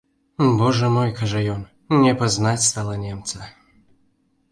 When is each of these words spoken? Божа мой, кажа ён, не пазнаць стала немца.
Божа 0.59 0.87
мой, 0.95 1.09
кажа 1.19 1.41
ён, 1.55 1.61
не 2.05 2.13
пазнаць 2.21 2.67
стала 2.71 2.93
немца. 3.05 3.45